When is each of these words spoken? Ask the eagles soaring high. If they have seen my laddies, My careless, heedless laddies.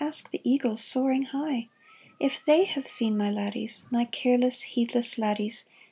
Ask 0.00 0.32
the 0.32 0.40
eagles 0.42 0.80
soaring 0.82 1.26
high. 1.26 1.68
If 2.18 2.44
they 2.44 2.64
have 2.64 2.88
seen 2.88 3.16
my 3.16 3.30
laddies, 3.30 3.86
My 3.92 4.04
careless, 4.04 4.62
heedless 4.62 5.18
laddies. 5.18 5.68